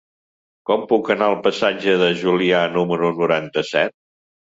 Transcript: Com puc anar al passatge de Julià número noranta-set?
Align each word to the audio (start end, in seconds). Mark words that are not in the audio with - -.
Com 0.69 0.85
puc 0.91 1.09
anar 1.15 1.27
al 1.31 1.35
passatge 1.47 1.93
de 2.03 2.07
Julià 2.21 2.61
número 2.79 3.13
noranta-set? 3.21 3.95